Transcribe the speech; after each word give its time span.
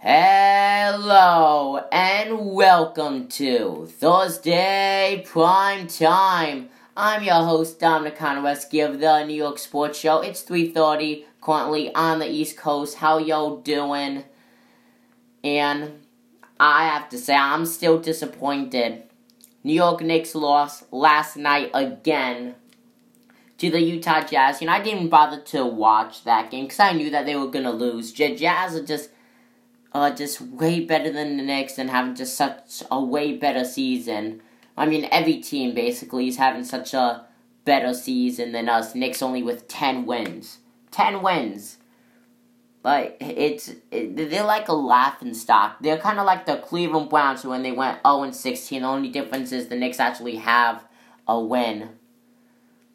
Hello 0.00 1.84
and 1.90 2.54
welcome 2.54 3.26
to 3.30 3.88
Thursday 3.98 5.24
Prime 5.26 5.88
Time. 5.88 6.68
I'm 6.96 7.24
your 7.24 7.42
host 7.42 7.80
Dominic 7.80 8.16
Konoweski 8.16 8.88
of 8.88 9.00
the 9.00 9.24
New 9.24 9.34
York 9.34 9.58
Sports 9.58 9.98
Show. 9.98 10.20
It's 10.20 10.42
3:30 10.42 11.24
currently 11.40 11.92
on 11.96 12.20
the 12.20 12.30
East 12.30 12.56
Coast. 12.56 12.98
How 12.98 13.18
y'all 13.18 13.56
doing? 13.56 14.22
And 15.42 16.06
I 16.60 16.84
have 16.84 17.08
to 17.08 17.18
say 17.18 17.34
I'm 17.34 17.66
still 17.66 17.98
disappointed. 17.98 19.02
New 19.64 19.74
York 19.74 20.00
Knicks 20.00 20.36
lost 20.36 20.84
last 20.92 21.36
night 21.36 21.72
again 21.74 22.54
to 23.58 23.68
the 23.68 23.82
Utah 23.82 24.20
Jazz. 24.20 24.60
You 24.60 24.68
know, 24.68 24.74
I 24.74 24.80
didn't 24.80 25.08
bother 25.08 25.40
to 25.40 25.66
watch 25.66 26.22
that 26.22 26.52
game 26.52 26.66
because 26.66 26.78
I 26.78 26.92
knew 26.92 27.10
that 27.10 27.26
they 27.26 27.34
were 27.34 27.48
gonna 27.50 27.72
lose. 27.72 28.12
Jazz 28.12 28.76
are 28.76 28.84
just, 28.84 29.10
uh, 29.92 30.10
just 30.10 30.40
way 30.40 30.80
better 30.80 31.10
than 31.10 31.36
the 31.36 31.42
Knicks 31.42 31.78
and 31.78 31.90
having 31.90 32.14
just 32.14 32.36
such 32.36 32.82
a 32.90 33.02
way 33.02 33.36
better 33.36 33.64
season. 33.64 34.42
I 34.76 34.86
mean, 34.86 35.08
every 35.10 35.38
team 35.38 35.74
basically 35.74 36.28
is 36.28 36.36
having 36.36 36.64
such 36.64 36.94
a 36.94 37.26
better 37.64 37.94
season 37.94 38.52
than 38.52 38.68
us. 38.68 38.94
Knicks 38.94 39.22
only 39.22 39.42
with 39.42 39.68
ten 39.68 40.06
wins, 40.06 40.58
ten 40.90 41.22
wins. 41.22 41.78
But 42.82 43.16
it's 43.20 43.74
it, 43.90 44.16
they're 44.16 44.44
like 44.44 44.68
a 44.68 44.74
laughing 44.74 45.34
stock. 45.34 45.78
They're 45.80 45.98
kind 45.98 46.18
of 46.18 46.26
like 46.26 46.46
the 46.46 46.56
Cleveland 46.56 47.10
Browns 47.10 47.44
when 47.44 47.62
they 47.62 47.72
went 47.72 47.98
0 48.06 48.22
and 48.22 48.34
16. 48.34 48.82
The 48.82 48.88
only 48.88 49.08
difference 49.08 49.52
is 49.52 49.68
the 49.68 49.76
Knicks 49.76 50.00
actually 50.00 50.36
have 50.36 50.84
a 51.26 51.38
win. 51.40 51.90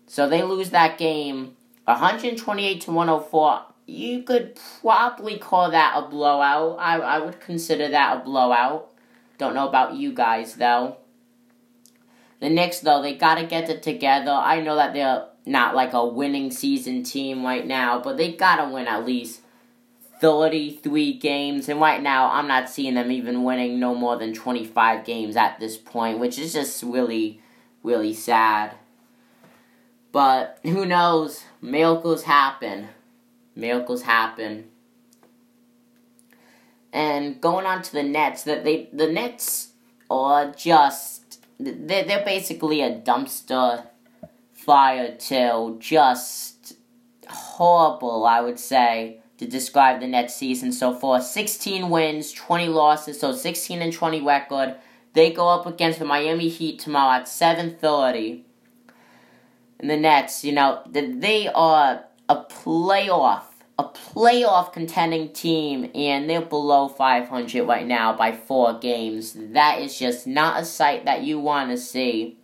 So 0.07 0.27
they 0.27 0.41
lose 0.41 0.69
that 0.69 0.97
game 0.97 1.57
128 1.85 2.81
to 2.81 2.91
104. 2.91 3.65
You 3.85 4.23
could 4.23 4.57
probably 4.81 5.37
call 5.37 5.71
that 5.71 5.93
a 5.97 6.07
blowout. 6.07 6.77
I, 6.79 6.99
I 6.99 7.19
would 7.19 7.39
consider 7.41 7.89
that 7.89 8.17
a 8.17 8.19
blowout. 8.23 8.89
Don't 9.37 9.53
know 9.53 9.67
about 9.67 9.95
you 9.95 10.13
guys 10.13 10.55
though. 10.55 10.97
The 12.39 12.49
Knicks 12.49 12.79
though, 12.79 13.01
they 13.01 13.15
gotta 13.15 13.45
get 13.45 13.69
it 13.69 13.83
together. 13.83 14.31
I 14.31 14.61
know 14.61 14.75
that 14.75 14.93
they're 14.93 15.25
not 15.45 15.75
like 15.75 15.93
a 15.93 16.05
winning 16.05 16.51
season 16.51 17.03
team 17.03 17.43
right 17.43 17.65
now, 17.65 17.99
but 17.99 18.17
they 18.17 18.33
gotta 18.33 18.71
win 18.71 18.87
at 18.87 19.05
least 19.05 19.41
33 20.19 21.13
games. 21.13 21.67
And 21.67 21.81
right 21.81 22.01
now, 22.01 22.31
I'm 22.31 22.47
not 22.47 22.69
seeing 22.69 22.93
them 22.93 23.11
even 23.11 23.43
winning 23.43 23.79
no 23.79 23.93
more 23.93 24.17
than 24.17 24.33
25 24.33 25.03
games 25.03 25.35
at 25.35 25.59
this 25.59 25.77
point, 25.77 26.19
which 26.19 26.39
is 26.39 26.53
just 26.53 26.81
really, 26.83 27.41
really 27.83 28.13
sad. 28.13 28.75
But 30.13 30.59
who 30.63 30.85
knows? 30.85 31.43
Miracles 31.61 32.23
happen. 32.23 32.89
Miracles 33.55 34.03
happen. 34.03 34.69
And 36.91 37.41
going 37.41 37.65
on 37.65 37.81
to 37.81 37.91
the 37.91 38.03
Nets, 38.03 38.43
that 38.43 38.63
they 38.63 38.89
the 38.93 39.11
Nets 39.11 39.69
are 40.09 40.51
just 40.51 41.45
they're, 41.59 42.03
they're 42.03 42.25
basically 42.25 42.81
a 42.81 42.99
dumpster 42.99 43.87
fire 44.51 45.15
till 45.17 45.77
just 45.77 46.73
horrible, 47.27 48.25
I 48.25 48.41
would 48.41 48.59
say, 48.59 49.19
to 49.37 49.47
describe 49.47 50.01
the 50.01 50.07
Nets 50.07 50.35
season 50.35 50.71
so 50.71 50.93
far. 50.93 51.21
16 51.21 51.89
wins, 51.89 52.31
20 52.31 52.67
losses, 52.67 53.19
so 53.19 53.33
16 53.33 53.81
and 53.81 53.91
20 53.91 54.21
record. 54.21 54.75
They 55.13 55.31
go 55.31 55.49
up 55.49 55.65
against 55.65 55.99
the 55.99 56.05
Miami 56.05 56.49
Heat 56.49 56.79
tomorrow 56.79 57.21
at 57.21 57.27
7:30 57.27 58.43
and 59.83 59.89
the 59.89 59.97
Nets, 59.97 60.45
you 60.45 60.53
know, 60.53 60.81
they 60.89 61.49
are 61.53 62.05
a 62.29 62.35
playoff, 62.35 63.43
a 63.77 63.85
playoff 63.85 64.73
contending 64.73 65.31
team, 65.33 65.89
and 65.93 66.29
they're 66.29 66.41
below 66.41 66.87
500 66.87 67.63
right 67.67 67.85
now 67.85 68.15
by 68.15 68.31
four 68.31 68.79
games. 68.79 69.35
That 69.37 69.79
is 69.81 69.97
just 69.97 70.27
not 70.27 70.61
a 70.61 70.65
sight 70.65 71.05
that 71.05 71.23
you 71.23 71.39
want 71.39 71.71
to 71.71 71.77
see. 71.77 72.37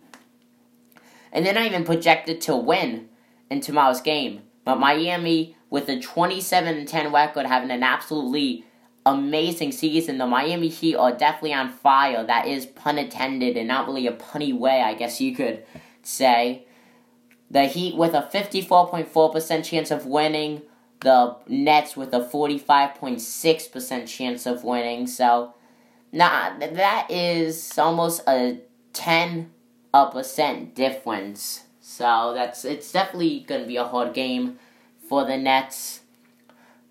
And 1.32 1.46
they're 1.46 1.54
not 1.54 1.66
even 1.66 1.84
projected 1.84 2.40
to 2.42 2.56
win 2.56 3.08
in 3.50 3.60
tomorrow's 3.60 4.00
game. 4.00 4.42
But 4.64 4.76
Miami, 4.76 5.56
with 5.70 5.88
a 5.88 6.00
27 6.00 6.86
10 6.86 7.12
record, 7.12 7.46
having 7.46 7.70
an 7.70 7.82
absolutely 7.82 8.64
amazing 9.06 9.72
season. 9.72 10.18
The 10.18 10.26
Miami 10.26 10.68
Heat 10.68 10.96
are 10.96 11.12
definitely 11.12 11.54
on 11.54 11.70
fire. 11.70 12.24
That 12.24 12.46
is 12.46 12.66
pun 12.66 12.98
intended, 12.98 13.56
and 13.56 13.68
not 13.68 13.86
really 13.86 14.06
a 14.06 14.12
punny 14.12 14.56
way, 14.56 14.82
I 14.82 14.94
guess 14.94 15.20
you 15.20 15.34
could 15.34 15.64
say. 16.02 16.66
The 17.50 17.66
Heat 17.66 17.96
with 17.96 18.14
a 18.14 18.22
54.4% 18.22 19.64
chance 19.64 19.90
of 19.90 20.06
winning. 20.06 20.62
The 21.00 21.36
Nets 21.48 21.96
with 21.96 22.12
a 22.14 22.20
45.6% 22.20 24.06
chance 24.06 24.46
of 24.46 24.64
winning. 24.64 25.06
So, 25.06 25.54
nah, 26.12 26.58
that 26.58 27.10
is 27.10 27.78
almost 27.78 28.22
a 28.28 28.60
10 28.92 29.50
percent 29.92 30.74
difference. 30.74 31.64
So 31.80 32.32
that's 32.34 32.64
it's 32.64 32.92
definitely 32.92 33.40
gonna 33.40 33.66
be 33.66 33.76
a 33.76 33.84
hard 33.84 34.14
game 34.14 34.58
for 35.08 35.24
the 35.24 35.36
Nets. 35.36 36.00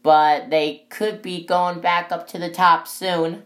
But 0.01 0.49
they 0.49 0.85
could 0.89 1.21
be 1.21 1.45
going 1.45 1.81
back 1.81 2.11
up 2.11 2.27
to 2.29 2.39
the 2.39 2.49
top 2.49 2.87
soon. 2.87 3.43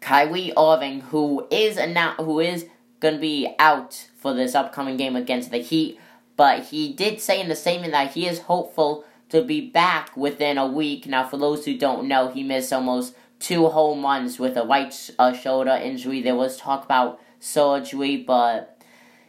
Kyrie 0.00 0.52
Irving, 0.56 1.00
who 1.00 1.46
is 1.50 1.76
now 1.76 2.14
who 2.14 2.40
is 2.40 2.66
gonna 3.02 3.18
be 3.18 3.54
out 3.58 4.08
for 4.16 4.32
this 4.32 4.54
upcoming 4.54 4.96
game 4.96 5.16
against 5.16 5.50
the 5.50 5.58
Heat, 5.58 5.98
but 6.36 6.66
he 6.66 6.92
did 6.92 7.20
say 7.20 7.40
in 7.40 7.48
the 7.48 7.56
statement 7.56 7.92
that 7.92 8.12
he 8.12 8.26
is 8.26 8.40
hopeful 8.40 9.04
to 9.28 9.42
be 9.42 9.60
back 9.60 10.16
within 10.16 10.56
a 10.56 10.66
week. 10.66 11.06
Now, 11.06 11.26
for 11.26 11.36
those 11.36 11.64
who 11.64 11.76
don't 11.76 12.06
know, 12.06 12.30
he 12.30 12.42
missed 12.42 12.72
almost 12.72 13.14
two 13.40 13.66
whole 13.68 13.96
months 13.96 14.38
with 14.38 14.56
a 14.56 14.64
right 14.64 15.10
uh, 15.18 15.32
shoulder 15.32 15.72
injury. 15.72 16.22
There 16.22 16.36
was 16.36 16.56
talk 16.56 16.84
about 16.84 17.20
surgery, 17.40 18.16
but 18.16 18.80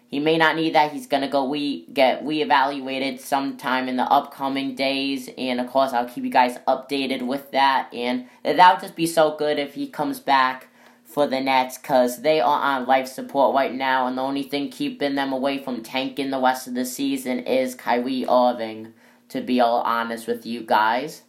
he 0.07 0.19
may 0.19 0.37
not 0.37 0.55
need 0.55 0.75
that. 0.75 0.91
He's 0.91 1.07
gonna 1.07 1.27
go 1.27 1.49
re- 1.49 1.87
get 1.91 2.23
reevaluated 2.23 3.19
sometime 3.19 3.89
in 3.89 3.97
the 3.97 4.03
upcoming 4.03 4.75
days, 4.75 5.29
and 5.35 5.59
of 5.59 5.67
course, 5.67 5.93
I'll 5.93 6.07
keep 6.07 6.23
you 6.23 6.29
guys 6.29 6.59
updated 6.67 7.23
with 7.23 7.49
that. 7.51 7.91
And 7.91 8.27
that 8.43 8.73
would 8.73 8.81
just 8.81 8.95
be 8.95 9.07
so 9.07 9.35
good 9.35 9.57
if 9.57 9.73
he 9.73 9.87
comes 9.87 10.19
back 10.19 10.67
for 11.13 11.27
the 11.27 11.39
Nets 11.39 11.77
because 11.77 12.23
they 12.23 12.41
are 12.41 12.59
on 12.59 12.87
life 12.87 13.07
support 13.07 13.53
right 13.53 13.73
now, 13.73 14.07
and 14.07 14.17
the 14.17 14.21
only 14.23 14.43
thing 14.43 14.69
keeping 14.69 15.13
them 15.15 15.31
away 15.31 15.59
from 15.59 15.83
tanking 15.83 16.31
the 16.31 16.41
rest 16.41 16.67
of 16.67 16.73
the 16.73 16.85
season 16.85 17.39
is 17.39 17.75
Kyrie 17.75 18.25
Irving, 18.27 18.93
to 19.29 19.39
be 19.39 19.61
all 19.61 19.81
honest 19.81 20.27
with 20.27 20.45
you 20.45 20.61
guys. 20.61 21.21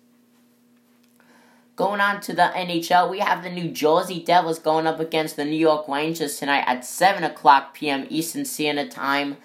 Going 1.76 2.00
on 2.00 2.20
to 2.22 2.32
the 2.32 2.52
NHL, 2.54 3.10
we 3.10 3.18
have 3.18 3.42
the 3.42 3.50
New 3.50 3.70
Jersey 3.70 4.22
Devils 4.22 4.60
going 4.60 4.86
up 4.86 5.00
against 5.00 5.36
the 5.36 5.44
New 5.44 5.56
York 5.56 5.88
Rangers 5.88 6.38
tonight 6.38 6.64
at 6.66 6.84
7 6.84 7.24
o'clock 7.24 7.74
p.m. 7.74 8.06
Eastern 8.08 8.44
Standard 8.44 8.90
Time. 8.90 9.36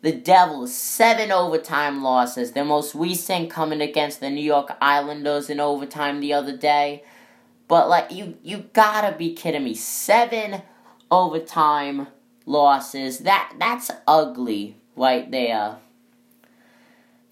The 0.00 0.12
Devils, 0.12 0.72
seven 0.74 1.32
overtime 1.32 2.02
losses. 2.02 2.52
Their 2.52 2.64
most 2.64 2.94
recent 2.94 3.50
coming 3.50 3.80
against 3.80 4.20
the 4.20 4.30
New 4.30 4.42
York 4.42 4.76
Islanders 4.80 5.50
in 5.50 5.60
overtime 5.60 6.20
the 6.20 6.32
other 6.32 6.56
day. 6.56 7.02
But 7.68 7.88
like 7.88 8.12
you 8.12 8.36
you 8.42 8.64
gotta 8.72 9.16
be 9.16 9.34
kidding 9.34 9.64
me. 9.64 9.74
Seven 9.74 10.62
overtime 11.10 12.08
losses. 12.44 13.18
That 13.20 13.54
that's 13.58 13.90
ugly 14.06 14.76
right 14.94 15.30
there. 15.30 15.78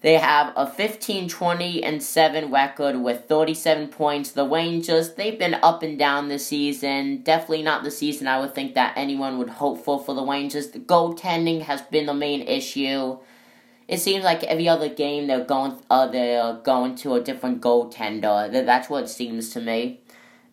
They 0.01 0.19
have 0.19 0.53
a 0.55 0.67
15 0.67 1.29
20 1.29 1.83
and 1.83 2.03
7 2.03 2.51
record 2.51 3.01
with 3.01 3.25
37 3.27 3.87
points. 3.87 4.31
The 4.33 4.47
Rangers, 4.47 5.15
they've 5.15 5.39
been 5.39 5.55
up 5.55 5.81
and 5.81 5.97
down 5.97 6.27
this 6.27 6.45
season. 6.45 7.23
Definitely 7.23 7.63
not 7.63 7.83
the 7.83 7.89
season 7.89 8.27
I 8.27 8.39
would 8.39 8.53
think 8.53 8.75
that 8.75 8.93
anyone 8.95 9.39
would 9.39 9.49
hope 9.49 9.83
for 9.83 9.99
for 9.99 10.13
the 10.13 10.23
Rangers. 10.23 10.69
The 10.69 10.79
goaltending 10.79 11.61
has 11.63 11.81
been 11.81 12.05
the 12.05 12.13
main 12.13 12.41
issue. 12.41 13.17
It 13.87 13.99
seems 13.99 14.23
like 14.23 14.43
every 14.43 14.67
other 14.67 14.89
game 14.89 15.27
they're 15.27 15.45
going 15.45 15.77
uh, 15.89 16.07
they're 16.07 16.59
going 16.63 16.95
to 16.97 17.15
a 17.15 17.21
different 17.21 17.61
goaltender. 17.61 18.51
That's 18.51 18.89
what 18.89 19.05
it 19.05 19.09
seems 19.09 19.49
to 19.51 19.61
me 19.61 20.01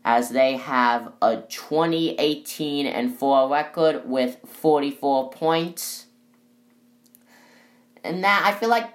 as 0.05 0.31
they 0.31 0.57
have 0.57 1.13
a 1.23 1.37
2018 1.49 2.87
and 2.87 3.17
4 3.17 3.49
record 3.49 4.09
with 4.09 4.39
44 4.47 5.31
points. 5.31 6.07
And 8.03 8.25
that 8.25 8.43
I 8.45 8.59
feel 8.59 8.69
like 8.69 8.91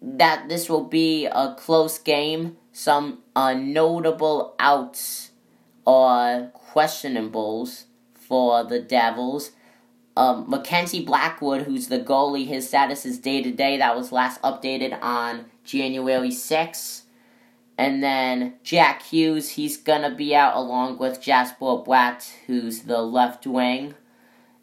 that 0.00 0.48
this 0.48 0.68
will 0.68 0.84
be 0.84 1.26
a 1.26 1.54
close 1.58 1.98
game. 1.98 2.56
Some 2.72 3.18
uh, 3.34 3.54
notable 3.54 4.54
outs 4.58 5.32
or 5.84 6.52
questionables 6.74 7.84
for 8.14 8.64
the 8.64 8.80
Devils. 8.80 9.52
Um, 10.16 10.46
Mackenzie 10.48 11.04
Blackwood, 11.04 11.62
who's 11.62 11.88
the 11.88 11.98
goalie, 11.98 12.46
his 12.46 12.68
status 12.68 13.06
is 13.06 13.18
day 13.18 13.42
to 13.42 13.50
day. 13.52 13.76
That 13.76 13.96
was 13.96 14.12
last 14.12 14.40
updated 14.42 14.98
on 15.00 15.46
January 15.64 16.30
6th. 16.30 17.02
And 17.78 18.02
then 18.02 18.54
Jack 18.64 19.02
Hughes, 19.02 19.50
he's 19.50 19.76
gonna 19.76 20.12
be 20.12 20.34
out 20.34 20.56
along 20.56 20.98
with 20.98 21.22
Jesper 21.22 21.78
Bratt, 21.86 22.28
who's 22.48 22.82
the 22.82 23.00
left 23.00 23.46
wing. 23.46 23.94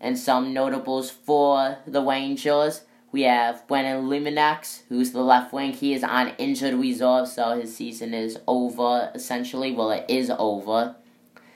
And 0.02 0.20
some 0.20 0.54
notables 0.54 1.10
for 1.10 1.78
the 1.88 2.04
Rangers. 2.04 2.82
we 3.14 3.22
have 3.22 3.66
Brennan 3.66 4.10
Liminax, 4.10 4.82
who's 4.90 5.14
the 5.14 5.22
left 5.22 5.54
wing. 5.54 5.72
He 5.72 5.94
is 5.94 6.04
on 6.04 6.34
injured 6.38 6.74
reserve, 6.74 7.30
so 7.30 7.58
his 7.58 7.74
season 7.74 8.14
is 8.14 8.38
over, 8.46 9.10
essentially. 9.16 9.72
Well, 9.72 9.92
it 9.92 10.04
is 10.10 10.30
over. 10.30 10.98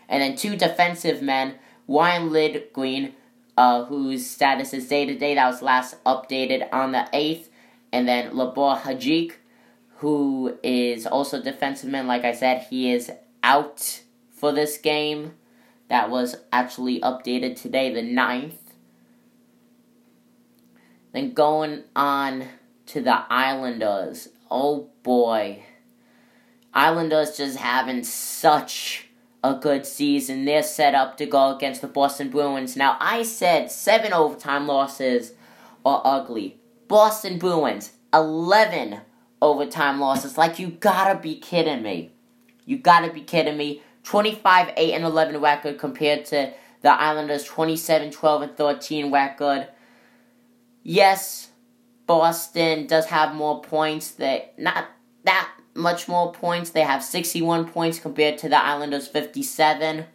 And 0.08 0.24
then 0.24 0.38
two 0.38 0.56
defensive 0.56 1.22
men, 1.22 1.56
Ryan 1.86 2.32
Lindgren, 2.32 3.14
uh, 3.58 3.84
whose 3.84 4.26
status 4.26 4.74
is 4.74 4.88
day 4.88 5.06
to 5.06 5.18
day. 5.18 5.36
That 5.36 5.48
was 5.48 5.62
last 5.62 6.02
updated 6.06 6.70
on 6.72 6.94
the 6.94 7.10
8th. 7.14 7.50
And 7.92 8.08
then 8.08 8.34
Libor 8.34 8.80
Hajek, 8.84 9.34
who 10.00 10.58
is 10.64 11.06
also 11.06 11.42
defensive 11.42 11.90
man. 11.90 12.08
Like 12.08 12.24
I 12.24 12.32
said, 12.34 12.68
he 12.70 12.92
is 12.92 13.12
out 13.44 14.02
for 14.32 14.52
this 14.52 14.78
game. 14.78 15.34
That 15.90 16.10
was 16.10 16.38
actually 16.54 17.02
updated 17.02 17.62
today, 17.62 17.94
the 17.94 18.02
9th. 18.02 18.54
Then 21.12 21.34
going 21.34 21.84
on 21.96 22.46
to 22.88 23.02
the 23.02 23.24
Islanders. 23.30 24.30
Oh 24.50 24.90
boy. 25.04 25.64
Islanders 26.74 27.36
just 27.36 27.58
having 27.58 28.04
such 28.04 29.10
a 29.44 29.56
good 29.56 29.86
season. 29.86 30.46
They're 30.46 30.64
set 30.64 30.96
up 30.96 31.18
to 31.18 31.26
go 31.26 31.56
against 31.56 31.82
the 31.82 31.88
Boston 31.88 32.30
Bruins. 32.30 32.78
Now, 32.78 32.96
I 33.02 33.24
said 33.24 33.72
seven 33.72 34.14
overtime 34.14 34.68
losses 34.68 35.34
are 35.84 36.02
ugly. 36.06 36.60
Boston 36.88 37.38
Bruins, 37.38 37.92
11 38.14 39.02
overtime 39.42 40.00
losses. 40.00 40.38
Like, 40.38 40.60
you 40.60 40.70
gotta 40.70 41.20
be 41.20 41.36
kidding 41.36 41.82
me. 41.82 42.12
You 42.66 42.78
gotta 42.78 43.12
be 43.12 43.22
kidding 43.22 43.58
me. 43.58 43.82
25 44.04 44.74
8 44.76 44.94
and 44.94 45.04
11 45.04 45.40
record 45.42 45.78
compared 45.78 46.26
to 46.26 46.52
the 46.82 46.90
Islanders 46.90 47.44
27 47.44 48.12
12 48.12 48.42
and 48.42 48.58
13 48.58 49.12
record. 49.12 49.68
Yes, 50.84 51.50
Boston 52.06 52.88
does 52.88 53.06
have 53.08 53.36
more 53.36 53.62
points 53.62 54.12
that 54.12 54.58
not 54.58 54.88
that 55.26 55.50
much 55.76 56.08
more 56.08 56.32
points. 56.32 56.72
They 56.72 56.82
have 56.82 57.04
61 57.04 57.70
points 57.70 58.00
compared 58.00 58.38
to 58.40 58.50
the 58.50 58.58
Islanders 58.58 59.08
57. 59.08 60.06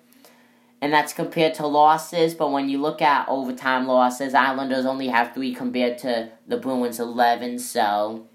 And 0.80 0.92
that's 0.92 1.14
compared 1.14 1.54
to 1.54 1.66
losses, 1.66 2.34
but 2.34 2.50
when 2.52 2.68
you 2.68 2.78
look 2.78 3.00
at 3.00 3.26
overtime 3.26 3.86
losses, 3.86 4.34
Islanders 4.34 4.84
only 4.84 5.08
have 5.08 5.32
3 5.32 5.54
compared 5.54 5.96
to 5.98 6.30
the 6.46 6.58
Bruins 6.58 7.00
11, 7.00 7.58
so 7.60 8.26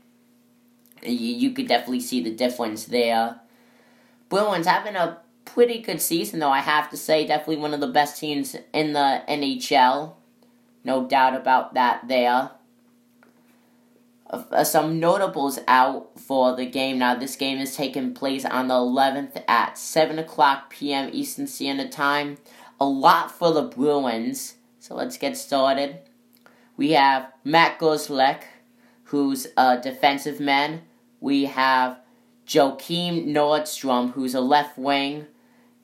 you, 1.04 1.12
you 1.12 1.52
could 1.52 1.68
definitely 1.68 2.02
see 2.02 2.22
the 2.22 2.32
difference 2.32 2.86
there. 2.86 3.40
Bruins 4.30 4.68
having 4.68 4.96
a 4.96 5.20
pretty 5.46 5.80
good 5.80 6.02
season, 6.02 6.40
though, 6.40 6.52
I 6.52 6.60
have 6.60 6.90
to 6.92 6.98
say. 6.98 7.26
Definitely 7.26 7.58
one 7.58 7.74
of 7.74 7.80
the 7.80 7.88
best 7.88 8.20
teams 8.20 8.56
in 8.74 8.94
the 8.94 9.24
NHL. 9.28 10.14
No 10.84 11.06
doubt 11.06 11.36
about 11.36 11.74
that 11.74 12.08
there. 12.08 12.52
Uh, 14.30 14.64
some 14.64 15.00
notables 15.00 15.58
out 15.68 16.20
for 16.20 16.56
the 16.56 16.66
game. 16.66 17.00
Now, 17.00 17.16
this 17.16 17.36
game 17.36 17.58
is 17.58 17.76
taking 17.76 18.14
place 18.14 18.46
on 18.46 18.68
the 18.68 18.76
11th 18.76 19.44
at 19.48 19.78
7 19.78 20.20
o'clock 20.20 20.70
p.m. 20.70 21.10
Eastern 21.12 21.48
Standard 21.48 21.92
Time. 21.92 22.38
A 22.80 22.86
lot 22.86 23.32
for 23.32 23.52
the 23.52 23.64
Bruins. 23.64 24.56
So 24.80 24.96
let's 24.96 25.18
get 25.18 25.36
started. 25.36 26.00
We 26.78 26.92
have 26.92 27.34
Matt 27.44 27.80
Grzelcyk, 27.80 28.44
who's 29.06 29.48
a 29.58 29.80
defensive 29.82 30.40
man. 30.40 30.84
We 31.20 31.46
have 31.46 32.00
Joakim 32.48 33.28
Nordstrom, 33.28 34.14
who's 34.14 34.34
a 34.34 34.42
left 34.42 34.78
wing 34.78 35.28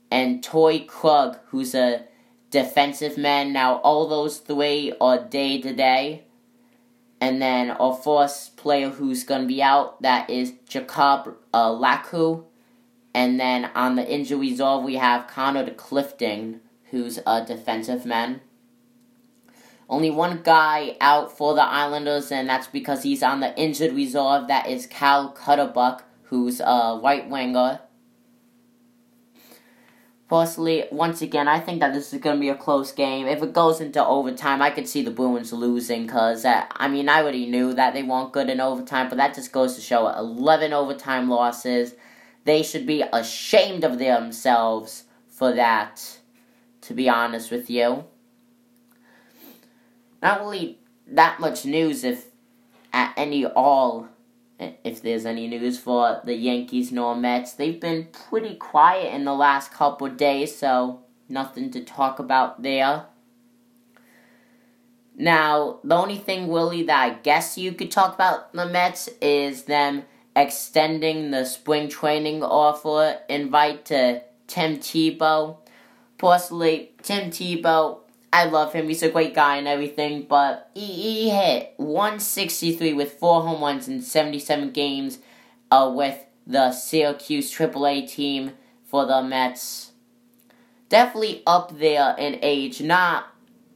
and 0.10 0.44
Torey 0.44 0.88
Krug, 0.88 1.38
who's 1.48 1.76
a 1.76 2.06
defensive 2.50 3.18
man. 3.18 3.54
Now, 3.54 3.78
all 3.78 4.08
those 4.08 4.38
three 4.38 4.94
are 5.02 5.20
day 5.24 5.62
to 5.62 5.74
day. 5.74 6.24
And 7.22 7.42
then 7.42 7.72
our 7.72 7.94
fourth 7.96 8.52
player 8.56 8.90
who's 8.90 9.24
going 9.24 9.42
to 9.42 9.48
be 9.48 9.62
out, 9.62 10.02
that 10.02 10.30
is 10.30 10.54
Jacob 10.68 11.36
uh, 11.54 11.70
Laku. 11.70 12.46
And 13.14 13.40
then 13.40 13.72
on 13.76 13.96
the 13.96 14.10
injury 14.10 14.52
reserve, 14.52 14.84
we 14.84 14.96
have 14.96 15.28
Connor 15.28 15.70
Clifton, 15.72 16.62
who's 16.92 17.20
a 17.26 17.44
defensive 17.46 18.06
man. 18.06 18.42
Only 19.88 20.10
one 20.10 20.42
guy 20.44 20.98
out 21.00 21.38
for 21.38 21.54
the 21.54 21.62
Islanders, 21.62 22.32
and 22.32 22.50
that's 22.50 22.68
because 22.68 23.04
he's 23.04 23.22
on 23.22 23.40
the 23.40 23.56
injured 23.58 23.94
reserve. 23.94 24.48
That 24.48 24.68
is 24.68 24.88
Cal 24.88 25.30
Clutterbuck, 25.30 26.04
who's 26.24 26.60
a 26.60 27.00
right 27.02 27.30
winger. 27.30 27.82
Personally, 30.28 30.86
once 30.92 31.22
again, 31.22 31.48
I 31.48 31.60
think 31.60 31.82
that 31.82 31.94
this 31.94 32.12
is 32.12 32.20
going 32.20 32.38
to 32.38 32.40
be 32.40 32.50
a 32.50 32.56
close 32.56 32.92
game. 32.92 33.28
If 33.28 33.44
it 33.44 33.54
goes 33.54 33.80
into 33.80 34.04
overtime, 34.04 34.60
I 34.60 34.72
could 34.72 34.88
see 34.88 35.04
the 35.04 35.12
Bruins 35.12 35.54
losing 35.54 36.08
because, 36.08 36.46
uh, 36.46 36.66
I 36.72 36.88
mean, 36.88 37.08
I 37.08 37.22
already 37.22 37.46
knew 37.46 37.76
that 37.76 37.94
they 37.94 38.02
weren't 38.02 38.34
good 38.34 38.50
in 38.50 38.60
overtime, 38.60 39.08
but 39.08 39.18
that 39.18 39.36
just 39.36 39.52
goes 39.52 39.76
to 39.76 39.82
show 39.82 40.08
11 40.08 40.74
overtime 40.74 41.30
losses. 41.30 41.94
They 42.44 42.64
should 42.64 42.88
be 42.88 43.04
ashamed 43.14 43.84
of 43.84 44.00
themselves 44.00 45.04
for 45.30 45.54
that, 45.54 46.18
to 46.82 46.96
be 46.96 47.08
honest 47.08 47.52
with 47.52 47.70
you. 47.70 48.06
Not 50.26 50.40
really 50.40 50.80
that 51.06 51.40
much 51.40 51.66
news, 51.66 52.04
if 52.04 52.26
at 52.92 53.14
any 53.16 53.46
all 53.46 54.08
if 54.58 55.00
there's 55.04 55.24
any 55.24 55.48
news 55.48 55.78
for 55.78 56.20
the 56.26 56.34
Yankees 56.34 56.92
nor 56.92 57.16
Mets. 57.16 57.54
They've 57.54 57.80
been 57.80 58.08
pretty 58.12 58.56
quiet 58.56 59.14
in 59.14 59.24
the 59.24 59.36
last 59.36 59.72
couple 59.72 60.10
days, 60.10 60.58
so 60.58 61.02
nothing 61.30 61.70
to 61.70 61.84
talk 61.84 62.18
about 62.18 62.64
there. 62.64 63.06
Now, 65.16 65.78
the 65.84 65.96
only 65.96 66.18
thing, 66.18 66.48
Willie, 66.48 66.82
that 66.82 67.00
I 67.00 67.10
guess 67.20 67.56
you 67.56 67.74
could 67.74 67.92
talk 67.92 68.16
about 68.16 68.52
the 68.52 68.66
Mets 68.66 69.08
is 69.22 69.66
them 69.66 70.06
extending 70.36 71.30
the 71.30 71.46
spring 71.46 71.88
training 71.88 72.42
offer 72.42 73.20
invite 73.30 73.86
to 73.86 74.24
Tim 74.48 74.78
Tebow. 74.78 75.58
Personally, 76.18 76.96
Tim 77.04 77.30
Tebow 77.30 78.00
I 78.36 78.44
love 78.44 78.74
him. 78.74 78.90
He's 78.90 79.02
a 79.02 79.10
great 79.10 79.34
guy 79.34 79.56
and 79.56 79.66
everything, 79.66 80.24
but 80.24 80.70
he, 80.74 80.82
he 80.82 81.30
hit 81.30 81.74
163 81.78 82.92
with 82.92 83.14
four 83.14 83.42
home 83.42 83.62
runs 83.62 83.88
in 83.88 84.02
77 84.02 84.72
games 84.72 85.20
uh, 85.72 85.90
with 85.96 86.26
the 86.46 86.74
Syracuse 86.74 87.50
AAA 87.50 88.12
team 88.12 88.52
for 88.84 89.06
the 89.06 89.24
Mets. 89.24 89.94
Definitely 90.90 91.44
up 91.48 91.80
there 91.80 92.14
in 92.20 92.38
age, 92.42 92.82
not 92.82 93.28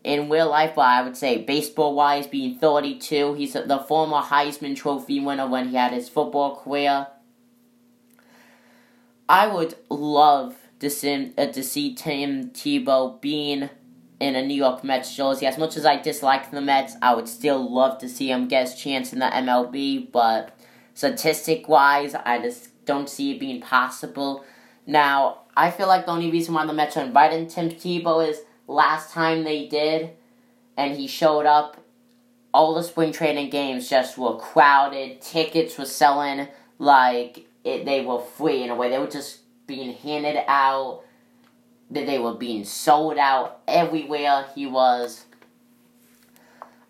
in 0.03 0.29
real 0.29 0.50
life, 0.50 0.73
but 0.75 0.81
I 0.81 1.03
would 1.03 1.15
say 1.15 1.41
baseball 1.41 1.95
wise, 1.95 2.27
being 2.27 2.59
32. 2.59 3.35
He's 3.35 3.53
the 3.53 3.85
former 3.88 4.19
Heisman 4.19 4.75
Trophy 4.75 5.21
winner 5.21 5.47
when 5.47 5.69
he 5.69 5.77
had 5.77 5.94
his 5.94 6.09
football 6.09 6.57
career. 6.57 7.07
I 9.29 9.47
would 9.47 9.75
love 9.89 10.57
to 10.81 10.89
see, 10.89 11.31
uh, 11.38 11.45
to 11.45 11.63
see 11.63 11.95
Tim 11.95 12.49
Tebow 12.49 13.21
being 13.21 13.69
in 14.19 14.35
a 14.35 14.45
New 14.45 14.54
York 14.56 14.83
Mets 14.83 15.16
jersey. 15.16 15.45
As 15.45 15.57
much 15.57 15.78
as 15.78 15.85
I 15.85 15.97
dislike 15.97 16.52
the 16.52 16.61
Mets, 16.61 16.95
I 17.02 17.16
would 17.16 17.28
still 17.28 17.73
love 17.73 17.99
to 17.99 18.09
see 18.09 18.31
him 18.31 18.47
get 18.47 18.69
his 18.69 18.80
chance 18.80 19.14
in 19.14 19.19
the 19.19 19.26
MLB, 19.26 20.11
but 20.11 20.57
statistic 20.94 21.68
wise, 21.69 22.16
I 22.16 22.40
just 22.40 22.85
don't 22.85 23.09
see 23.09 23.31
it 23.31 23.40
being 23.40 23.61
possible. 23.61 24.44
Now, 24.85 25.40
I 25.56 25.71
feel 25.71 25.88
like 25.88 26.06
the 26.06 26.11
only 26.11 26.31
reason 26.31 26.54
why 26.54 26.66
the 26.66 26.73
Mets 26.73 26.97
are 26.97 27.06
inviting 27.06 27.47
Tim 27.47 27.69
Tebow 27.69 28.28
is 28.28 28.42
last 28.68 29.11
time 29.14 29.44
they 29.44 29.68
did, 29.68 30.11
and 30.76 30.95
he 30.95 31.07
showed 31.07 31.45
up, 31.45 31.78
all 32.54 32.73
the 32.73 32.83
spring 32.83 33.11
training 33.11 33.49
games 33.49 33.90
just 33.90 34.18
were 34.18 34.38
crowded. 34.38 35.21
Tickets 35.21 35.78
were 35.78 35.85
selling 35.85 36.47
like 36.80 37.45
it, 37.64 37.85
they 37.85 38.04
were 38.04 38.19
free 38.19 38.64
in 38.64 38.69
a 38.69 38.76
way. 38.76 38.90
They 38.90 38.97
were 38.97 39.07
just 39.07 39.42
being 39.68 39.94
handed 39.94 40.42
out 40.47 41.04
that 41.92 42.06
they 42.06 42.19
were 42.19 42.36
being 42.36 42.64
sold 42.64 43.18
out 43.18 43.62
everywhere 43.68 44.46
he 44.54 44.66
was. 44.66 45.26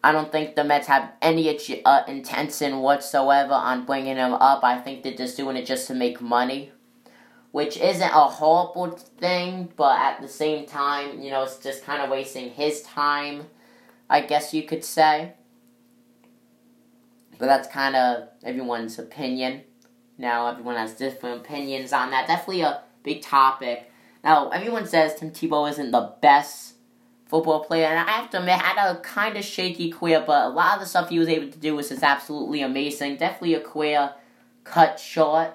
I 0.03 0.11
don't 0.11 0.31
think 0.31 0.55
the 0.55 0.63
Mets 0.63 0.87
have 0.87 1.11
any 1.21 1.57
uh, 1.83 2.03
intention 2.07 2.79
whatsoever 2.79 3.53
on 3.53 3.85
bringing 3.85 4.15
him 4.15 4.33
up. 4.33 4.63
I 4.63 4.77
think 4.77 5.03
they're 5.03 5.13
just 5.13 5.35
doing 5.35 5.57
it 5.57 5.65
just 5.65 5.87
to 5.87 5.93
make 5.93 6.21
money, 6.21 6.71
which 7.51 7.75
isn't 7.75 8.01
a 8.01 8.25
horrible 8.25 8.91
thing, 8.91 9.69
but 9.75 9.99
at 9.99 10.21
the 10.21 10.27
same 10.27 10.65
time, 10.65 11.21
you 11.21 11.31
know, 11.31 11.43
it's 11.43 11.57
just 11.57 11.83
kind 11.83 12.01
of 12.01 12.09
wasting 12.09 12.49
his 12.49 12.81
time, 12.83 13.47
I 14.09 14.21
guess 14.21 14.53
you 14.53 14.63
could 14.63 14.85
say. 14.85 15.33
But 17.37 17.47
that's 17.47 17.67
kind 17.67 17.95
of 17.95 18.29
everyone's 18.43 18.99
opinion. 18.99 19.63
Now, 20.17 20.47
everyone 20.47 20.75
has 20.75 20.93
different 20.93 21.41
opinions 21.41 21.91
on 21.93 22.11
that. 22.11 22.27
Definitely 22.27 22.61
a 22.61 22.83
big 23.03 23.21
topic. 23.21 23.88
Now, 24.23 24.49
everyone 24.49 24.85
says 24.85 25.15
Tim 25.15 25.31
Tebow 25.31 25.69
isn't 25.69 25.91
the 25.91 26.13
best 26.21 26.75
football 27.25 27.63
player, 27.63 27.85
and 27.85 27.99
I 27.99 28.11
have 28.11 28.29
to 28.31 28.39
admit, 28.39 28.55
had 28.59 28.91
a 28.91 28.99
kind 29.01 29.37
of 29.37 29.45
shaky 29.45 29.91
career, 29.91 30.23
but 30.25 30.47
a 30.47 30.49
lot 30.49 30.75
of 30.75 30.79
the 30.81 30.85
stuff 30.85 31.09
he 31.09 31.19
was 31.19 31.27
able 31.27 31.51
to 31.51 31.57
do 31.59 31.75
was 31.75 31.89
just 31.89 32.03
absolutely 32.03 32.61
amazing. 32.61 33.17
Definitely 33.17 33.53
a 33.53 33.61
career 33.61 34.13
cut 34.63 34.99
short, 34.99 35.53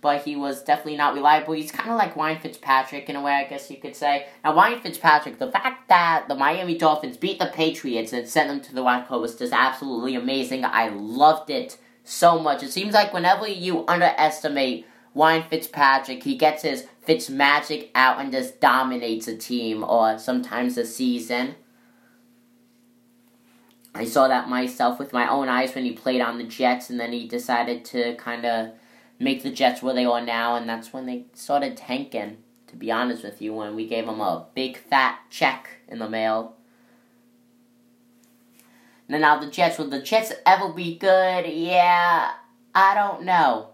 but 0.00 0.22
he 0.22 0.36
was 0.36 0.62
definitely 0.62 0.96
not 0.96 1.14
reliable. 1.14 1.54
He's 1.54 1.72
kind 1.72 1.90
of 1.90 1.96
like 1.96 2.16
Ryan 2.16 2.38
Fitzpatrick 2.38 3.08
in 3.08 3.16
a 3.16 3.22
way, 3.22 3.32
I 3.32 3.44
guess 3.44 3.70
you 3.70 3.78
could 3.78 3.96
say. 3.96 4.26
Now, 4.44 4.54
Ryan 4.54 4.80
Fitzpatrick, 4.80 5.38
the 5.38 5.50
fact 5.50 5.88
that 5.88 6.28
the 6.28 6.34
Miami 6.34 6.76
Dolphins 6.76 7.16
beat 7.16 7.38
the 7.38 7.46
Patriots 7.46 8.12
and 8.12 8.28
sent 8.28 8.48
them 8.48 8.60
to 8.60 8.74
the 8.74 8.82
wild 8.82 9.08
card 9.08 9.20
was 9.20 9.34
just 9.36 9.52
absolutely 9.52 10.14
amazing. 10.14 10.64
I 10.64 10.88
loved 10.90 11.50
it 11.50 11.78
so 12.04 12.38
much. 12.38 12.62
It 12.62 12.72
seems 12.72 12.94
like 12.94 13.12
whenever 13.12 13.48
you 13.48 13.84
underestimate 13.88 14.86
Ryan 15.14 15.42
Fitzpatrick, 15.48 16.22
he 16.22 16.36
gets 16.36 16.62
his 16.62 16.86
Fitz 17.02 17.28
magic 17.28 17.90
out 17.94 18.20
and 18.20 18.30
just 18.30 18.60
dominates 18.60 19.26
a 19.26 19.36
team 19.36 19.82
or 19.82 20.18
sometimes 20.18 20.78
a 20.78 20.86
season. 20.86 21.56
I 23.94 24.04
saw 24.04 24.28
that 24.28 24.48
myself 24.48 24.98
with 24.98 25.12
my 25.12 25.28
own 25.28 25.48
eyes 25.48 25.74
when 25.74 25.84
he 25.84 25.92
played 25.92 26.20
on 26.20 26.38
the 26.38 26.44
Jets, 26.44 26.90
and 26.90 27.00
then 27.00 27.12
he 27.12 27.26
decided 27.26 27.84
to 27.86 28.14
kind 28.14 28.46
of 28.46 28.70
make 29.18 29.42
the 29.42 29.50
Jets 29.50 29.82
where 29.82 29.94
they 29.94 30.04
are 30.04 30.20
now, 30.20 30.54
and 30.54 30.68
that's 30.68 30.92
when 30.92 31.06
they 31.06 31.24
started 31.34 31.76
tanking. 31.76 32.38
To 32.68 32.76
be 32.76 32.92
honest 32.92 33.24
with 33.24 33.42
you, 33.42 33.52
when 33.52 33.74
we 33.74 33.88
gave 33.88 34.04
him 34.04 34.20
a 34.20 34.46
big 34.54 34.76
fat 34.76 35.18
check 35.28 35.80
in 35.88 35.98
the 35.98 36.08
mail. 36.08 36.54
And 39.08 39.22
now 39.22 39.40
the 39.40 39.50
Jets, 39.50 39.76
will 39.76 39.90
the 39.90 40.00
Jets 40.00 40.32
ever 40.46 40.72
be 40.72 40.96
good? 40.96 41.48
Yeah, 41.48 42.30
I 42.72 42.94
don't 42.94 43.24
know. 43.24 43.70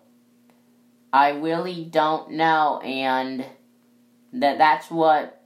I 1.13 1.31
really 1.31 1.85
don't 1.85 2.33
know, 2.33 2.81
and 2.81 3.45
that 4.33 4.59
that's 4.59 4.91
what 4.91 5.43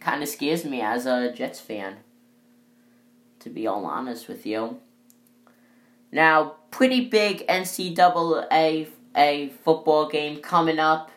kind 0.00 0.22
of 0.22 0.28
scares 0.28 0.64
me 0.64 0.80
as 0.80 1.06
a 1.06 1.32
Jets 1.32 1.60
fan 1.60 1.96
to 3.46 3.50
be 3.50 3.64
all 3.64 3.86
honest 3.86 4.26
with 4.26 4.44
you. 4.44 4.80
Now, 6.10 6.56
pretty 6.72 7.08
big 7.08 7.46
NCAA 7.46 8.88
a 9.16 9.48
football 9.64 10.08
game 10.08 10.40
coming 10.40 10.80
up 10.80 11.12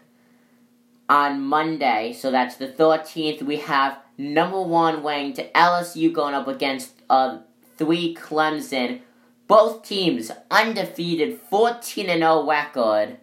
on 1.09 1.41
Monday, 1.41 2.13
so 2.13 2.29
that's 2.29 2.55
the 2.55 2.67
13th. 2.67 3.41
We 3.41 3.57
have 3.57 3.97
number 4.15 4.61
one 4.61 5.03
ranked 5.03 5.39
LSU 5.55 6.13
going 6.13 6.35
up 6.35 6.47
against 6.47 6.93
uh, 7.09 7.39
three 7.77 8.15
Clemson. 8.15 9.01
Both 9.47 9.81
teams 9.81 10.31
undefeated, 10.51 11.39
14 11.49 12.09
and 12.09 12.21
0 12.21 12.47
record. 12.47 13.17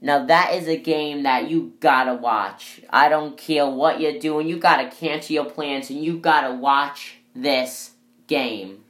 Now 0.00 0.24
that 0.26 0.54
is 0.54 0.66
a 0.66 0.78
game 0.78 1.24
that 1.24 1.50
you 1.50 1.74
gotta 1.80 2.14
watch. 2.14 2.80
I 2.90 3.08
don't 3.08 3.36
care 3.36 3.68
what 3.68 4.00
you're 4.00 4.18
doing, 4.18 4.48
you 4.48 4.58
gotta 4.58 4.88
cancel 4.88 5.34
your 5.34 5.44
plans 5.44 5.90
and 5.90 6.02
you 6.02 6.18
gotta 6.18 6.54
watch 6.54 7.16
this 7.34 7.92
game 8.26 8.84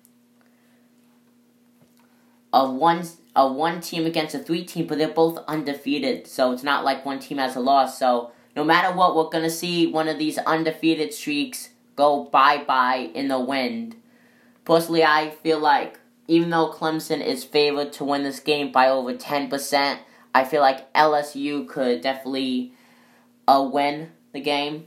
a 2.52 2.70
one 2.70 3.06
a 3.36 3.50
one 3.50 3.80
team 3.80 4.06
against 4.06 4.34
a 4.34 4.38
three 4.38 4.64
team, 4.64 4.86
but 4.86 4.98
they're 4.98 5.08
both 5.08 5.38
undefeated, 5.46 6.26
so 6.26 6.52
it's 6.52 6.64
not 6.64 6.84
like 6.84 7.04
one 7.04 7.20
team 7.20 7.38
has 7.38 7.54
a 7.54 7.60
loss. 7.60 7.98
So 7.98 8.32
no 8.56 8.64
matter 8.64 8.94
what, 8.94 9.14
we're 9.14 9.30
gonna 9.30 9.50
see 9.50 9.86
one 9.86 10.08
of 10.08 10.18
these 10.18 10.38
undefeated 10.38 11.14
streaks 11.14 11.70
go 11.96 12.24
bye 12.24 12.64
bye 12.64 13.10
in 13.14 13.28
the 13.28 13.38
wind. 13.38 13.96
Personally, 14.64 15.04
I 15.04 15.30
feel 15.30 15.58
like 15.58 16.00
even 16.26 16.50
though 16.50 16.72
Clemson 16.72 17.24
is 17.24 17.44
favored 17.44 17.92
to 17.94 18.04
win 18.04 18.24
this 18.24 18.40
game 18.40 18.72
by 18.72 18.88
over 18.88 19.14
ten 19.14 19.48
percent, 19.48 20.00
I 20.34 20.44
feel 20.44 20.60
like 20.60 20.92
LSU 20.92 21.66
could 21.66 22.00
definitely 22.00 22.72
uh, 23.48 23.68
win 23.72 24.12
the 24.32 24.40
game. 24.40 24.86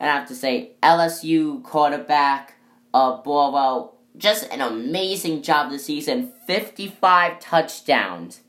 And 0.00 0.10
I 0.10 0.14
have 0.14 0.28
to 0.28 0.34
say, 0.34 0.72
LSU 0.82 1.62
quarterback 1.62 2.54
uh, 2.92 3.22
Burrow, 3.22 3.92
just 4.16 4.50
an 4.52 4.60
amazing 4.60 5.42
job 5.42 5.70
this 5.70 5.86
season. 5.86 6.32
55 6.46 7.40
touchdowns. 7.40 8.40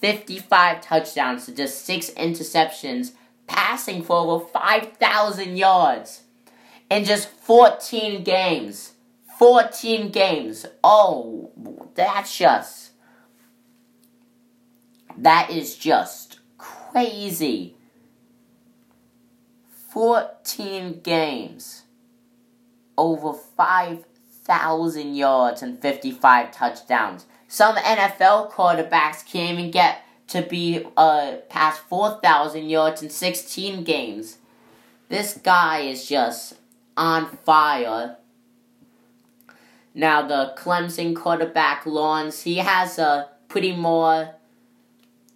55 0.00 0.80
touchdowns 0.80 1.46
to 1.46 1.54
just 1.54 1.84
6 1.84 2.10
interceptions, 2.10 3.12
passing 3.46 4.02
for 4.02 4.16
over 4.16 4.44
5,000 4.44 5.56
yards 5.56 6.22
in 6.90 7.04
just 7.04 7.28
14 7.28 8.22
games. 8.22 8.92
14 9.38 10.10
games. 10.10 10.66
Oh, 10.82 11.50
that's 11.94 12.36
just. 12.36 12.90
That 15.16 15.50
is 15.50 15.76
just 15.76 16.40
crazy. 16.58 17.76
14 19.92 21.00
games 21.02 21.82
over 22.96 23.32
5,000 23.32 25.14
yards 25.14 25.62
and 25.62 25.78
55 25.78 26.52
touchdowns. 26.52 27.26
Some 27.48 27.76
NFL 27.76 28.50
quarterbacks 28.50 29.24
can't 29.24 29.58
even 29.58 29.70
get 29.70 30.04
to 30.28 30.42
be 30.42 30.84
uh, 30.96 31.36
past 31.48 31.80
4,000 31.88 32.68
yards 32.68 33.02
in 33.02 33.10
16 33.10 33.84
games. 33.84 34.38
This 35.08 35.38
guy 35.42 35.80
is 35.80 36.08
just 36.08 36.54
on 36.96 37.36
fire. 37.44 38.16
Now, 39.94 40.26
the 40.26 40.54
Clemson 40.58 41.14
quarterback, 41.14 41.86
Lawrence, 41.86 42.42
he 42.42 42.56
has 42.56 42.98
a 42.98 43.28
pretty 43.48 43.76
more, 43.76 44.34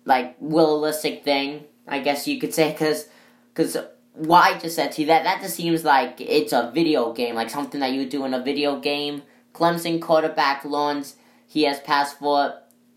like, 0.09 0.37
realistic 0.41 1.23
thing, 1.23 1.65
I 1.87 2.01
guess 2.01 2.27
you 2.27 2.41
could 2.41 2.55
say, 2.55 2.73
because 2.73 3.09
cause 3.55 3.77
why 4.15 4.55
I 4.55 4.59
just 4.59 4.75
said 4.75 4.93
to 4.93 5.03
you 5.03 5.07
that 5.09 5.25
that 5.25 5.43
just 5.43 5.55
seems 5.55 5.85
like 5.85 6.21
it's 6.21 6.53
a 6.53 6.73
video 6.75 7.13
game, 7.13 7.35
like 7.35 7.51
something 7.51 7.81
that 7.81 7.93
you 7.93 8.09
do 8.09 8.25
in 8.25 8.35
a 8.35 8.43
video 8.43 8.81
game. 8.81 9.23
Clemson 9.53 10.01
quarterback 10.01 10.65
Lawrence, 10.65 11.17
he 11.47 11.65
has 11.65 11.79
passed 11.81 12.19
for 12.19 12.55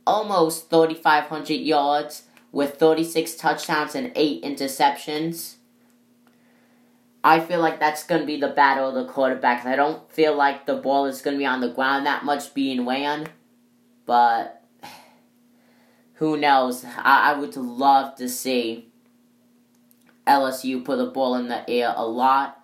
almost 0.07 0.69
3,500 0.69 1.53
yards 1.53 2.23
with 2.51 2.75
36 2.75 3.35
touchdowns 3.35 3.93
and 3.93 4.11
8 4.15 4.43
interceptions. 4.43 5.55
I 7.23 7.39
feel 7.39 7.59
like 7.59 7.79
that's 7.79 8.03
going 8.03 8.21
to 8.21 8.27
be 8.27 8.39
the 8.39 8.47
battle 8.47 8.89
of 8.89 8.95
the 8.95 9.11
quarterbacks. 9.11 9.65
I 9.65 9.75
don't 9.75 10.11
feel 10.11 10.35
like 10.35 10.65
the 10.65 10.75
ball 10.75 11.05
is 11.05 11.21
going 11.21 11.35
to 11.35 11.39
be 11.39 11.45
on 11.45 11.61
the 11.61 11.69
ground 11.69 12.05
that 12.05 12.25
much 12.25 12.53
being 12.53 12.85
ran, 12.85 13.27
but 14.05 14.60
who 16.21 16.37
knows? 16.37 16.85
I, 16.85 17.31
I 17.31 17.39
would 17.39 17.57
love 17.57 18.13
to 18.17 18.29
see 18.29 18.91
LSU 20.27 20.85
put 20.85 20.97
the 20.97 21.07
ball 21.07 21.33
in 21.33 21.47
the 21.47 21.67
air 21.67 21.95
a 21.97 22.05
lot. 22.05 22.63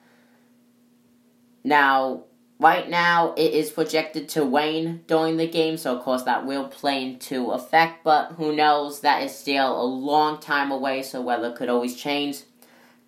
Now, 1.63 2.25
right 2.59 2.87
now, 2.87 3.33
it 3.35 3.55
is 3.55 3.71
projected 3.71 4.29
to 4.29 4.45
wane 4.45 5.03
during 5.07 5.37
the 5.37 5.47
game, 5.47 5.77
so 5.77 5.97
of 5.97 6.03
course 6.03 6.21
that 6.21 6.45
will 6.45 6.67
play 6.67 7.03
into 7.03 7.49
effect, 7.49 8.03
but 8.03 8.33
who 8.33 8.55
knows? 8.55 8.99
That 8.99 9.23
is 9.23 9.35
still 9.35 9.81
a 9.81 9.83
long 9.83 10.39
time 10.39 10.69
away, 10.69 11.01
so 11.01 11.19
weather 11.19 11.51
could 11.51 11.67
always 11.67 11.95
change. 11.95 12.43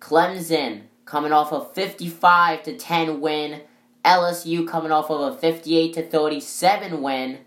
Clemson 0.00 0.80
coming 1.04 1.30
off 1.30 1.52
a 1.52 1.64
55 1.64 2.64
to 2.64 2.76
10 2.76 3.20
win. 3.20 3.60
LSU 4.04 4.66
coming 4.66 4.90
off 4.90 5.10
of 5.10 5.32
a 5.32 5.36
58 5.36 5.92
to 5.94 6.02
37 6.08 7.00
win. 7.00 7.38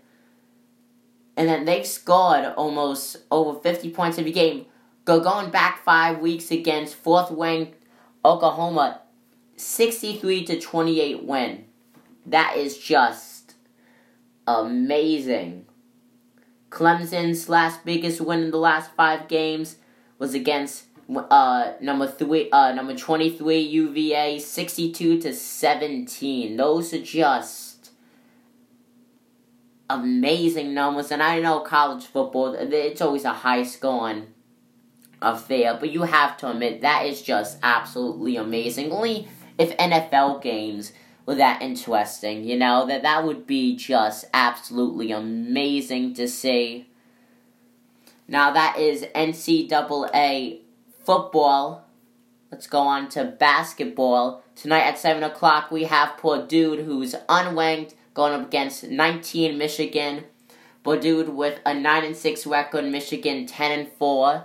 And 1.36 1.48
then 1.48 1.64
they've 1.64 1.86
scored 1.86 2.46
almost 2.56 3.16
over 3.30 3.58
50 3.58 3.90
points 3.90 4.18
every 4.18 4.32
game. 4.32 4.66
Go 5.04 5.20
going 5.20 5.50
back 5.50 5.82
five 5.84 6.20
weeks 6.20 6.50
against 6.50 6.94
fourth 6.94 7.30
ranked 7.30 7.76
Oklahoma, 8.24 9.02
63 9.56 10.44
to 10.46 10.60
28 10.60 11.24
win. 11.24 11.64
That 12.24 12.56
is 12.56 12.78
just 12.78 13.54
amazing. 14.46 15.66
Clemson's 16.70 17.48
last 17.48 17.84
biggest 17.84 18.20
win 18.20 18.44
in 18.44 18.50
the 18.50 18.58
last 18.58 18.90
five 18.96 19.28
games 19.28 19.76
was 20.18 20.34
against 20.34 20.84
uh, 21.08 21.72
number 21.80 22.06
three, 22.06 22.50
uh, 22.50 22.72
number 22.72 22.96
23 22.96 23.58
UVA, 23.60 24.38
62 24.38 25.20
to 25.20 25.32
17. 25.34 26.56
Those 26.56 26.94
are 26.94 27.02
just 27.02 27.63
amazing 29.88 30.74
numbers. 30.74 31.10
And 31.10 31.22
I 31.22 31.40
know 31.40 31.60
college 31.60 32.04
football, 32.04 32.54
it's 32.54 33.00
always 33.00 33.24
a 33.24 33.32
high 33.32 33.62
scoring 33.62 34.28
affair, 35.22 35.76
but 35.78 35.90
you 35.90 36.02
have 36.02 36.36
to 36.38 36.50
admit 36.50 36.80
that 36.82 37.06
is 37.06 37.22
just 37.22 37.58
absolutely 37.62 38.36
amazing. 38.36 38.92
Only 38.92 39.28
if 39.58 39.76
NFL 39.76 40.42
games 40.42 40.92
were 41.26 41.36
that 41.36 41.62
interesting, 41.62 42.44
you 42.44 42.58
know, 42.58 42.86
that 42.86 43.02
that 43.02 43.24
would 43.24 43.46
be 43.46 43.74
just 43.76 44.26
absolutely 44.34 45.12
amazing 45.12 46.14
to 46.14 46.28
see. 46.28 46.88
Now 48.28 48.52
that 48.52 48.78
is 48.78 49.04
NCAA 49.14 50.60
football. 51.04 51.86
Let's 52.50 52.66
go 52.66 52.80
on 52.80 53.08
to 53.10 53.24
basketball. 53.24 54.42
Tonight 54.54 54.82
at 54.82 54.98
7 54.98 55.22
o'clock, 55.22 55.70
we 55.70 55.84
have 55.84 56.16
Purdue, 56.16 56.82
who's 56.84 57.14
unranked, 57.28 57.94
going 58.14 58.32
up 58.32 58.46
against 58.46 58.84
19 58.84 59.58
Michigan. 59.58 60.24
Purdue 60.82 61.30
with 61.30 61.60
a 61.64 61.74
9 61.74 62.04
and 62.04 62.16
6 62.16 62.46
record, 62.46 62.84
Michigan 62.84 63.46
10 63.46 63.78
and 63.78 63.88
4. 63.98 64.44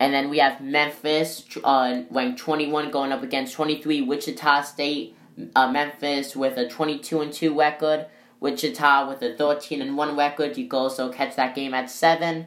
And 0.00 0.14
then 0.14 0.30
we 0.30 0.38
have 0.38 0.60
Memphis, 0.60 1.44
uh, 1.64 2.02
ranked 2.10 2.38
21, 2.38 2.90
going 2.90 3.12
up 3.12 3.22
against 3.22 3.54
23 3.54 4.02
Wichita 4.02 4.62
State. 4.62 5.16
Uh, 5.54 5.70
Memphis 5.70 6.34
with 6.34 6.56
a 6.56 6.68
22 6.68 7.20
and 7.20 7.32
2 7.32 7.58
record. 7.58 8.06
Wichita 8.40 9.08
with 9.08 9.20
a 9.22 9.36
13 9.36 9.82
and 9.82 9.96
1 9.96 10.16
record. 10.16 10.56
You 10.56 10.68
can 10.68 10.78
also 10.78 11.12
catch 11.12 11.34
that 11.36 11.54
game 11.54 11.74
at 11.74 11.90
7. 11.90 12.46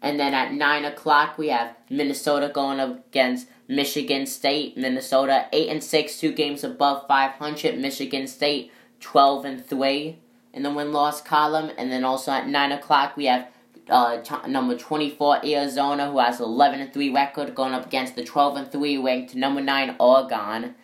And 0.00 0.20
then 0.20 0.34
at 0.34 0.52
9 0.52 0.84
o'clock, 0.84 1.36
we 1.36 1.48
have 1.48 1.74
Minnesota 1.90 2.48
going 2.52 2.78
up 2.78 3.06
against 3.08 3.48
Michigan 3.66 4.26
State. 4.26 4.76
Minnesota 4.76 5.46
8 5.52 5.68
and 5.68 5.82
6, 5.82 6.20
two 6.20 6.32
games 6.32 6.62
above 6.62 7.06
500. 7.08 7.78
Michigan 7.78 8.28
State 8.28 8.70
12 9.00 9.44
and 9.44 9.64
3 9.64 10.18
in 10.52 10.62
the 10.62 10.72
win 10.72 10.92
loss 10.92 11.20
column. 11.20 11.70
And 11.76 11.90
then 11.90 12.04
also 12.04 12.32
at 12.32 12.48
9 12.48 12.72
o'clock, 12.72 13.16
we 13.16 13.26
have 13.26 13.48
uh, 13.88 14.20
t- 14.22 14.48
number 14.48 14.76
24 14.76 15.44
Arizona, 15.44 16.10
who 16.10 16.18
has 16.18 16.40
11 16.40 16.80
and 16.80 16.92
3 16.92 17.10
record, 17.12 17.54
going 17.54 17.74
up 17.74 17.86
against 17.86 18.16
the 18.16 18.24
12 18.24 18.56
and 18.56 18.72
3 18.72 18.98
ranked 18.98 19.34
number 19.34 19.60
9 19.60 19.96
Oregon. 20.00 20.74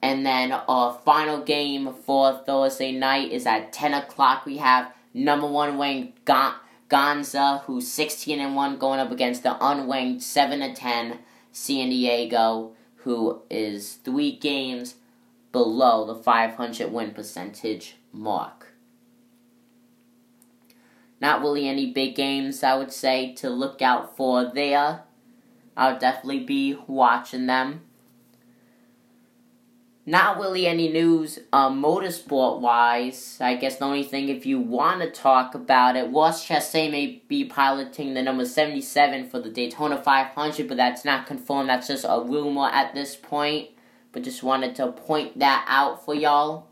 And 0.00 0.24
then 0.24 0.52
our 0.52 0.98
final 1.04 1.40
game 1.42 1.92
for 1.92 2.42
Thursday 2.46 2.92
night 2.92 3.32
is 3.32 3.46
at 3.46 3.72
10 3.72 3.94
o'clock. 3.94 4.46
We 4.46 4.58
have 4.58 4.92
number 5.14 5.46
1 5.46 5.78
ranked 5.78 6.24
Gonza, 6.88 7.62
who's 7.66 7.90
16 7.90 8.40
and 8.40 8.54
1, 8.54 8.78
going 8.78 9.00
up 9.00 9.10
against 9.10 9.42
the 9.42 9.56
unranked 9.60 10.22
7 10.22 10.62
and 10.62 10.76
10 10.76 11.18
San 11.52 11.90
Diego, 11.90 12.72
who 12.96 13.42
is 13.50 13.94
three 14.04 14.32
games 14.32 14.94
below 15.52 16.06
the 16.06 16.14
500 16.14 16.92
win 16.92 17.12
percentage 17.12 17.96
mark. 18.12 18.74
Not 21.20 21.40
really 21.40 21.66
any 21.68 21.92
big 21.92 22.14
games, 22.14 22.62
I 22.62 22.76
would 22.76 22.92
say, 22.92 23.34
to 23.34 23.50
look 23.50 23.82
out 23.82 24.16
for 24.16 24.44
there. 24.44 25.02
I'll 25.76 25.98
definitely 25.98 26.44
be 26.44 26.78
watching 26.86 27.46
them. 27.46 27.82
Not 30.06 30.38
really 30.38 30.66
any 30.66 30.90
news 30.90 31.38
uh, 31.52 31.68
motorsport 31.68 32.60
wise. 32.60 33.36
I 33.42 33.56
guess 33.56 33.76
the 33.76 33.84
only 33.84 34.04
thing, 34.04 34.30
if 34.30 34.46
you 34.46 34.58
want 34.58 35.02
to 35.02 35.10
talk 35.10 35.54
about 35.54 35.96
it, 35.96 36.10
Ross 36.10 36.46
Chastain 36.46 36.92
may 36.92 37.22
be 37.28 37.44
piloting 37.44 38.14
the 38.14 38.22
number 38.22 38.46
77 38.46 39.28
for 39.28 39.38
the 39.38 39.50
Daytona 39.50 40.02
500, 40.02 40.66
but 40.66 40.78
that's 40.78 41.04
not 41.04 41.26
confirmed. 41.26 41.68
That's 41.68 41.88
just 41.88 42.06
a 42.08 42.22
rumor 42.22 42.68
at 42.68 42.94
this 42.94 43.16
point. 43.16 43.68
But 44.18 44.24
just 44.24 44.42
wanted 44.42 44.74
to 44.74 44.90
point 44.90 45.38
that 45.38 45.64
out 45.68 46.04
for 46.04 46.12
y'all. 46.12 46.66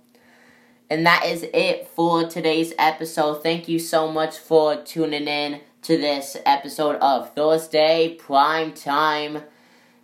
And 0.91 1.07
that 1.07 1.25
is 1.27 1.45
it 1.55 1.87
for 1.87 2.27
today's 2.27 2.73
episode. 2.77 3.41
Thank 3.45 3.69
you 3.69 3.79
so 3.79 4.11
much 4.11 4.37
for 4.37 4.75
tuning 4.83 5.29
in 5.29 5.61
to 5.83 5.97
this 5.97 6.37
episode 6.45 6.97
of 6.97 7.33
Thursday 7.37 8.17
Prime 8.19 8.73
Time. 8.73 9.43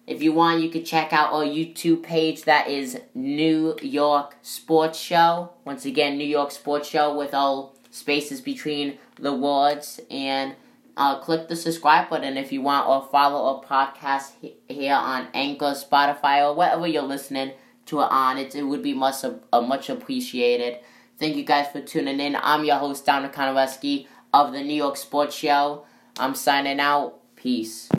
If 0.06 0.22
you 0.22 0.32
want, 0.32 0.62
you 0.62 0.70
can 0.70 0.84
check 0.84 1.12
out 1.12 1.32
our 1.32 1.42
YouTube 1.42 2.04
page 2.04 2.44
that 2.44 2.68
is 2.68 3.00
New 3.12 3.74
York 3.82 4.36
Sports 4.42 5.00
Show. 5.00 5.50
Once 5.64 5.84
again, 5.84 6.16
New 6.16 6.24
York 6.24 6.52
Sports 6.52 6.88
Show 6.88 7.12
with 7.18 7.34
all 7.34 7.74
spaces 7.90 8.40
between 8.40 8.98
the 9.18 9.32
words. 9.32 9.98
And 10.08 10.54
uh, 10.96 11.18
click 11.20 11.48
the 11.48 11.56
subscribe 11.56 12.08
button 12.10 12.36
if 12.36 12.52
you 12.52 12.62
want, 12.62 12.88
or 12.88 13.08
follow 13.10 13.56
our 13.56 13.64
podcast 13.64 14.32
here 14.68 14.94
on 14.94 15.28
Anchor, 15.34 15.72
Spotify, 15.72 16.46
or 16.46 16.54
wherever 16.54 16.86
you're 16.86 17.02
listening 17.02 17.52
to 17.86 18.00
it 18.00 18.08
on. 18.10 18.38
It, 18.38 18.54
it 18.54 18.64
would 18.64 18.82
be 18.82 18.94
much, 18.94 19.24
uh, 19.24 19.60
much 19.60 19.88
appreciated. 19.88 20.78
Thank 21.18 21.36
you 21.36 21.44
guys 21.44 21.68
for 21.68 21.80
tuning 21.80 22.20
in. 22.20 22.36
I'm 22.36 22.64
your 22.64 22.76
host, 22.76 23.06
Dominic 23.06 23.34
Konoweski 23.34 24.06
of 24.34 24.52
the 24.52 24.62
New 24.62 24.74
York 24.74 24.96
Sports 24.96 25.34
Show. 25.34 25.84
I'm 26.18 26.34
signing 26.34 26.80
out. 26.80 27.18
Peace. 27.36 27.90